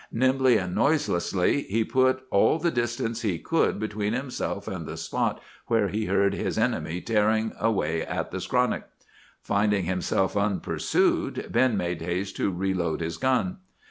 [0.11, 5.39] Nimbly and noiselessly he put all the distance he could between himself and the spot
[5.67, 8.85] where he heard his enemy tearing at the skronnick.
[9.43, 13.57] "Finding himself unpursued, Ben made haste to reload his gun.